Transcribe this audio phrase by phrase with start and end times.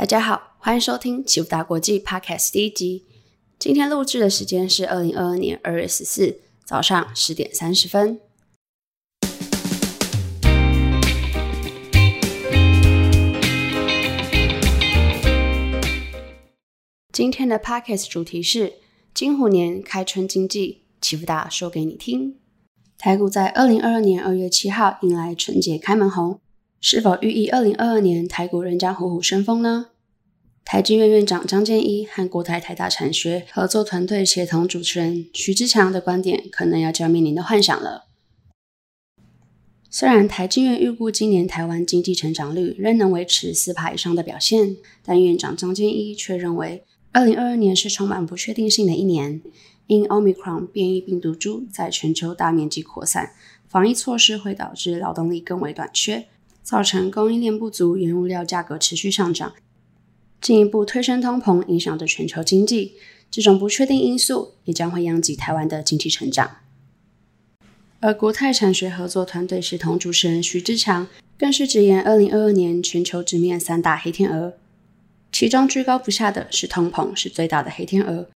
[0.00, 3.04] 大家好，欢迎收听起伏大国际 Podcast 第一集。
[3.58, 8.18] 今天录制的时间是二零二二年二月十四早上十点三十分。
[17.12, 18.72] 今天的 Podcast 主题是
[19.12, 22.38] 金虎年开春经济，起伏大说给你听。
[22.96, 26.40] 台股在二零二二年二月七号迎来春节开门红。
[26.82, 29.88] 是否寓意二零二二年台股仍将虎虎生风呢？
[30.64, 38.06] 台经院院长张建一和国台台大产学合作团队协同主持人徐志强的观点，可能要叫面临的幻想了。
[39.90, 49.42] 虽然台经院预估今年台湾经济成长率仍能维持四趴以上的表现，但院长张建一却认为，二零二二年是充满不确定性的一年，
[49.86, 53.32] 因 Omicron 变异病毒株在全球大面积扩散，
[53.68, 56.28] 防疫措施会导致劳动力更为短缺。
[56.62, 59.54] 造成供应链不足，原物料价格持续上涨，
[60.40, 62.94] 进一步推升通膨，影响着全球经济。
[63.30, 66.58] 这种不确定因素也将会殃及台湾的经济成长。
[68.00, 71.06] 而国泰产学合作团队协同主持人徐志强
[71.38, 74.54] 更是直言，二零二二年全球直面三大黑天鹅，
[75.30, 78.28] 其中居高不下的是通膨，是最大的黑天鹅。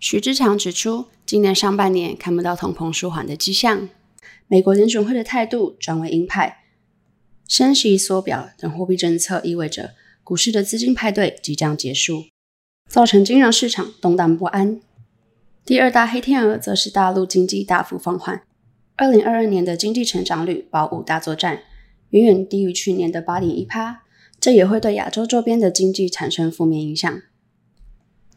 [0.00, 3.88] 徐志强指出，今年上半年看不到通膨舒缓的迹象，
[4.48, 6.61] 美国联准会的态度转为鹰派。
[7.52, 9.90] 升息、缩表等货币政策意味着
[10.24, 12.24] 股市的资金派对即将结束，
[12.88, 14.80] 造成金融市场动荡不安。
[15.62, 18.40] 第二大黑天鹅则是大陆经济大幅放缓，
[18.96, 21.64] 二零二二年的经济成长率保五大作战，
[22.08, 24.00] 远远低于去年的八点一趴，
[24.40, 27.20] 这也会对亚洲周边的经济产生负面影响。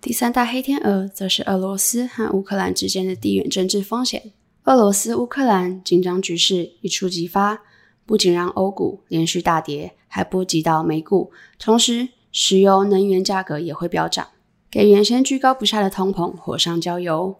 [0.01, 4.33] 第三大黑天鹅则是俄罗斯和乌克兰之间的地缘政治风险，
[4.65, 7.61] 俄罗斯乌克兰紧张局势一触即发。
[8.05, 11.31] 不仅让欧股连续大跌，还波及到美股。
[11.57, 14.27] 同时，石油能源价格也会飙涨，
[14.69, 17.37] 给原先居高不下的通膨火上浇油。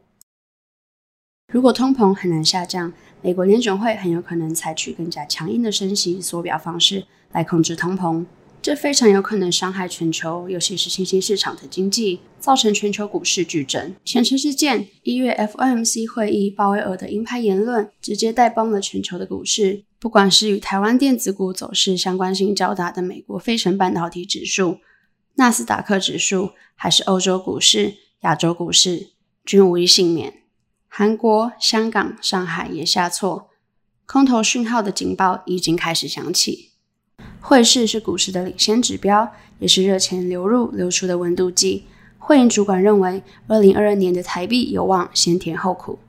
[1.54, 8.26] 如果通膨很难下降，美国联准会很有可能采取更加强硬的升息缩表方式来控制通膨。
[8.66, 13.96] 这非常有可能伤害全球，尤其是新兴市场的经济，造成全球股市巨震。
[14.04, 19.84] 前车之鉴，一月 FOMC 会议鲍威尔的鹰派言论，直接带崩了全球的股市。
[20.00, 24.80] 不管是与台湾电子股走势相关性较大的美国费城半导体指数、
[25.36, 29.10] 纳斯达克指数，还是欧洲股市、亚洲股市，
[29.46, 30.42] 均无一幸免。
[30.88, 33.48] 韩国、香港、上海也下挫，
[34.08, 36.72] 空头讯号的警报已经开始响起。
[37.48, 41.86] 汇市是股市的领先指标，也是热钱流入流出的温度计。
[42.18, 46.00] 汇银主管认为，二零二二年的台币有望先甜后苦。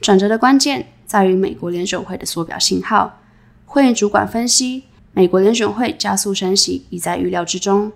[0.00, 3.18] 转折的关键在于美国联准会的缩表信号。
[3.64, 7.90] 汇银主管分析，美国联准会加速升息已在预料之中，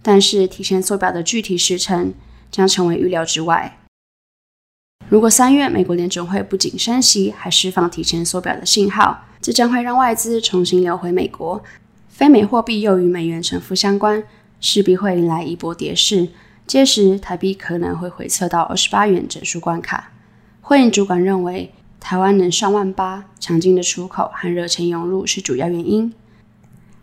[0.00, 2.14] 但是提前缩表的具体时程
[2.50, 3.80] 将成为预料之外。
[5.10, 11.62] 如果三月美国联准会不仅升息，还释放提前缩表的信号，这将会让外资重新流回美国。
[12.14, 14.22] 非美货币又与美元成负相关，
[14.60, 16.28] 势必会迎来一波跌势。
[16.64, 20.12] 届时台币可能会回测到二十八元整数关卡。
[20.60, 26.14] 会银主管认为，台湾能上万八，强劲的出口和热钱涌入是主要原因。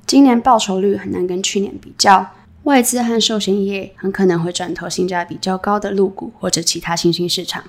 [0.07, 2.27] 今年报酬率很难跟去年比较，
[2.63, 7.61] 外资和寿险业很可能会转投性价比较高的陆股或者其他新兴市场。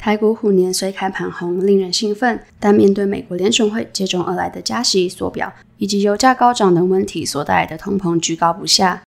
[0.00, 9.02] 台股虎年虽开盘红，令人兴奋，但面对美国联准会接踵而来的加息缩表，以及油价高涨等问题所带来的通膨居高不下，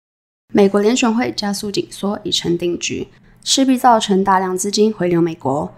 [0.51, 3.07] 美国联准会加速紧缩已成定局，
[3.43, 5.71] 势必造成大量资金回流美国，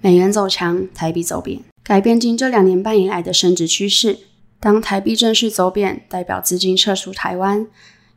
[0.00, 4.18] 美元走强，台币走贬，改变近这两年半以来的升值趋势。
[4.58, 7.64] 当台币正式走贬，代表资金撤出台湾，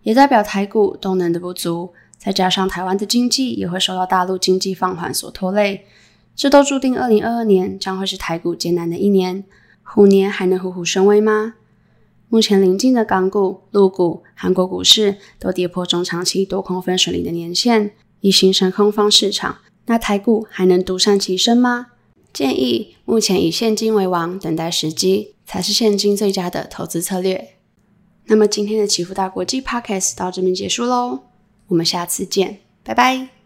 [0.01, 5.85] 也代表台股动能的不足，再加上台湾的经济也会受到大陆经济放缓所拖累。
[6.39, 9.43] 这都注定，二零二二年将会是台股艰难的一年。
[9.83, 11.55] 虎年还能虎虎生威吗？
[12.29, 17.91] 目前临近的港股、陆股、韩国股市都跌破中长期多空分水岭的年线，
[18.21, 19.57] 已形成空方市场。
[19.87, 21.87] 那台股还能独善其身吗？
[22.31, 27.55] 建议目前以现金为王，等待时机才是现金最佳的投资策略。
[28.27, 31.23] 那么今天的祈福大国际 Podcast 到这边结束喽，
[31.67, 33.38] 我们下次见，拜拜。